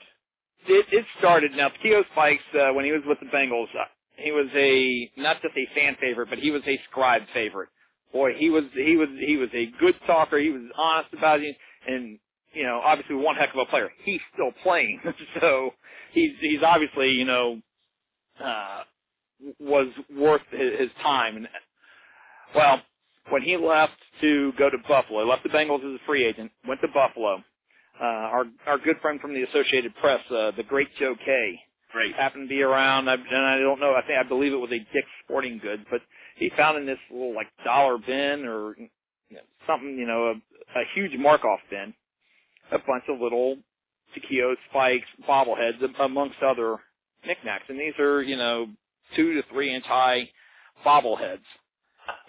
[0.67, 1.51] it, it started.
[1.53, 3.85] Now, Keo Spikes, uh, when he was with the Bengals, uh,
[4.17, 7.69] he was a not just a fan favorite, but he was a scribe favorite.
[8.11, 10.37] Boy, he was he was he was a good talker.
[10.39, 11.55] He was honest about it,
[11.87, 12.17] and
[12.53, 13.89] you know, obviously one heck of a player.
[14.03, 15.01] He's still playing,
[15.41, 15.71] so
[16.13, 17.61] he's he's obviously you know
[18.43, 18.83] uh,
[19.59, 21.37] was worth his, his time.
[21.37, 21.47] And
[22.55, 22.81] well,
[23.29, 26.51] when he left to go to Buffalo, he left the Bengals as a free agent,
[26.67, 27.43] went to Buffalo.
[27.99, 31.59] Uh, our our good friend from the Associated Press, uh, the great Joe Kay,
[31.91, 32.15] Great.
[32.15, 33.93] happened to be around, I, and I don't know.
[33.95, 36.01] I think I believe it was a Dick's Sporting Goods, but
[36.35, 38.89] he found in this little like dollar bin or you
[39.31, 40.25] know, something, you know,
[40.75, 41.93] a, a huge mark-off bin,
[42.71, 43.57] a bunch of little
[44.13, 46.77] Takeo Spikes, bobbleheads, amongst other
[47.25, 48.67] knickknacks, and these are you know
[49.15, 50.29] two to three inch high
[50.85, 51.39] bobbleheads.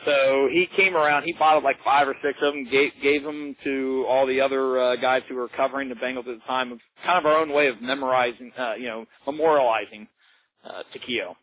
[0.05, 1.25] So he came around.
[1.25, 4.79] He bought like five or six of them, gave, gave them to all the other
[4.79, 6.73] uh, guys who were covering the Bengals at the time.
[6.73, 10.07] Of kind of our own way of memorizing, uh, you know, memorializing
[10.64, 11.37] uh, Takeo.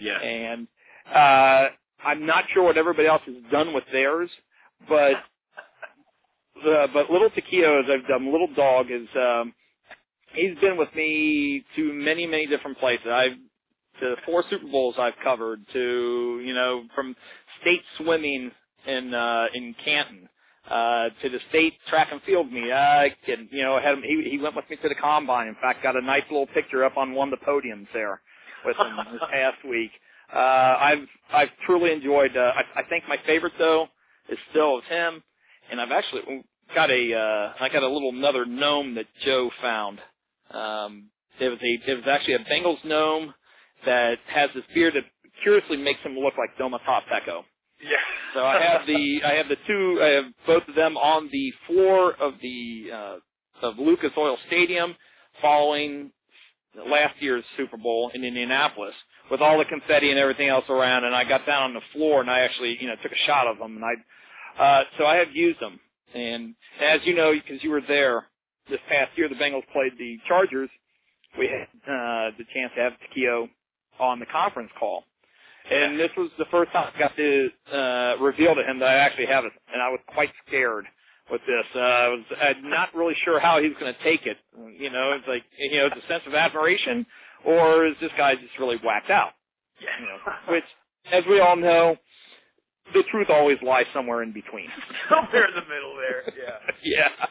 [0.00, 0.18] Yeah.
[0.18, 0.66] And
[1.12, 1.68] uh,
[2.04, 4.30] I'm not sure what everybody else has done with theirs,
[4.88, 5.14] but
[6.62, 9.54] the but little Takeo, as I've done, little dog is um,
[10.34, 13.06] he's been with me to many many different places.
[13.10, 13.32] I've
[14.02, 17.16] to four Super Bowls I've covered to you know from
[17.60, 18.50] state swimming
[18.86, 20.28] in uh, in Canton
[20.70, 22.72] uh, to the state track and field meet.
[22.72, 25.48] I can, you know, had him, he he went with me to the combine.
[25.48, 28.20] In fact, got a nice little picture up on one of the podiums there
[28.64, 29.90] with him this past week.
[30.32, 32.36] Uh, I've I've truly enjoyed.
[32.36, 33.88] Uh, I, I think my favorite though
[34.28, 35.22] is still of him,
[35.70, 40.00] and I've actually got a uh, I got a little another gnome that Joe found.
[40.50, 43.34] Um, there was a there was actually a Bengals gnome
[43.86, 45.04] that has this beard that
[45.42, 47.44] curiously makes him look like Doma Top Echo.
[47.82, 47.96] Yeah.
[48.34, 51.52] So I have the I have the two I have both of them on the
[51.66, 54.94] floor of the uh, of Lucas Oil Stadium
[55.40, 56.12] following
[56.88, 58.94] last year's Super Bowl in Indianapolis
[59.30, 62.20] with all the confetti and everything else around and I got down on the floor
[62.20, 65.16] and I actually you know took a shot of them and I uh so I
[65.16, 65.78] have used them
[66.14, 68.26] and as you know because you were there
[68.70, 70.70] this past year the Bengals played the Chargers
[71.38, 73.48] we had uh the chance to have Takeo
[74.00, 75.04] on the conference call
[75.70, 78.94] and this was the first time I got to uh, reveal to him that I
[78.94, 80.86] actually have it, and I was quite scared
[81.30, 81.64] with this.
[81.74, 84.38] Uh, I was I'm not really sure how he was going to take it.
[84.78, 87.06] You know, it's like you know, it's a sense of admiration,
[87.44, 89.32] or is this guy just really whacked out?
[89.80, 90.64] You know, which,
[91.12, 91.96] as we all know,
[92.94, 94.68] the truth always lies somewhere in between.
[95.08, 96.22] Somewhere in the middle there.
[96.36, 96.72] Yeah.
[96.84, 97.26] yeah.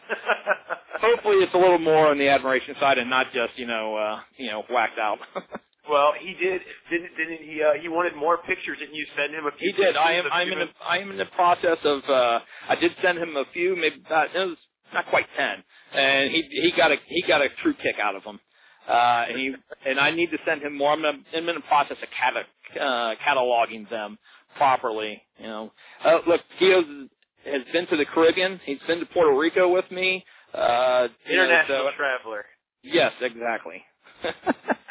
[0.99, 4.19] Hopefully, it's a little more on the admiration side and not just you know, uh,
[4.37, 5.19] you know, whacked out.
[5.91, 6.61] Well, he did.
[6.89, 7.61] Didn't didn't he?
[7.61, 9.73] Uh, he wanted more pictures, and you send him a few.
[9.75, 9.97] He did.
[9.97, 10.25] I am.
[10.31, 10.59] I'm in.
[10.59, 12.03] The, I am in the process of.
[12.07, 12.39] uh
[12.69, 13.75] I did send him a few.
[13.75, 14.57] Maybe uh, it was
[14.93, 15.61] not quite ten,
[15.93, 18.39] and he he got a he got a true kick out of them.
[18.87, 19.53] Uh, and he
[19.85, 20.93] and I need to send him more.
[20.93, 22.45] I'm, gonna, I'm in the process of cata,
[22.81, 24.17] uh, cataloging them
[24.55, 25.21] properly.
[25.39, 25.71] You know,
[26.05, 26.85] uh, look, Keo's
[27.45, 28.61] has been to the Caribbean.
[28.65, 30.23] He's been to Puerto Rico with me.
[30.53, 32.45] Uh, International know, so, traveler.
[32.81, 33.83] Yes, exactly.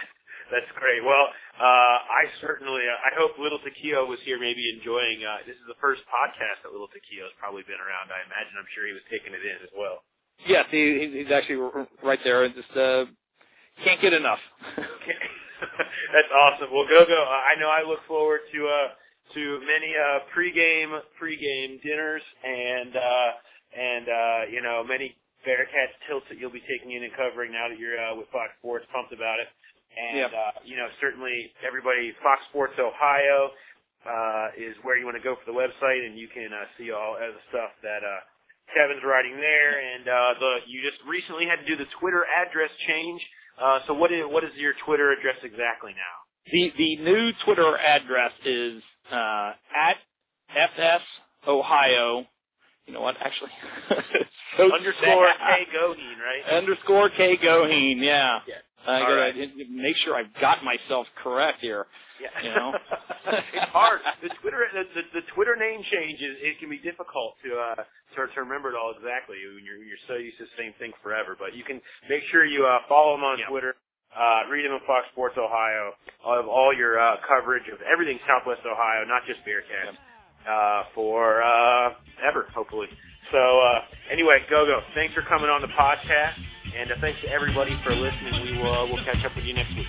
[0.50, 0.98] That's great.
[1.06, 1.30] Well,
[1.62, 5.66] uh, I certainly, uh, I hope Little Takeo was here maybe enjoying, uh, this is
[5.70, 8.10] the first podcast that Little Takeo has probably been around.
[8.10, 10.02] I imagine, I'm sure he was taking it in as well.
[10.42, 11.62] Yes, he, he's actually
[12.02, 12.42] right there.
[12.42, 13.06] And just, uh,
[13.86, 14.42] can't get enough.
[14.76, 16.74] That's awesome.
[16.74, 17.20] Well, go go.
[17.22, 18.88] I know I look forward to, uh,
[19.38, 23.30] to many, uh, pregame, pregame dinners and, uh,
[23.70, 25.14] and, uh, you know, many
[25.46, 28.50] Bearcats tilts that you'll be taking in and covering now that you're, uh, with Fox
[28.58, 29.46] Sports, pumped about it.
[29.96, 30.30] And, yep.
[30.32, 33.50] uh, you know, certainly everybody, Fox Sports Ohio,
[34.06, 36.90] uh, is where you want to go for the website and you can, uh, see
[36.90, 38.20] all of the stuff that, uh,
[38.72, 39.82] Kevin's writing there.
[39.82, 43.20] And, uh, the, you just recently had to do the Twitter address change.
[43.60, 46.16] Uh, so what is, what is your Twitter address exactly now?
[46.50, 49.96] The, the new Twitter address is, uh, at
[50.54, 51.02] FS
[51.46, 52.26] Ohio.
[52.86, 53.50] You know what, actually?
[54.56, 56.56] so underscore K Goheen, right?
[56.56, 58.40] Underscore K Goheen, yeah.
[58.48, 58.54] yeah.
[58.86, 59.50] I gotta right.
[59.70, 61.86] make sure I've got myself correct here.
[62.20, 62.28] Yeah.
[62.42, 62.72] You know,
[63.54, 64.00] it's hard.
[64.22, 67.74] The Twitter the, the, the Twitter name change is it can be difficult to uh
[68.16, 70.92] to, to remember it all exactly when you're you're so used to the same thing
[71.02, 71.36] forever.
[71.38, 73.48] But you can make sure you uh follow him on Yeah.
[73.48, 73.74] Twitter.
[74.10, 75.92] Uh, read him on Fox Sports Ohio.
[76.26, 79.94] All of all your uh, coverage of everything Southwest Ohio, not just Bearcats,
[80.50, 81.90] uh, for uh,
[82.26, 82.88] ever, hopefully.
[83.30, 84.80] So uh, anyway, go go.
[84.96, 86.34] Thanks for coming on the podcast,
[86.76, 88.42] and uh, thanks to everybody for listening.
[88.42, 89.86] We will uh, we'll catch up with you next week.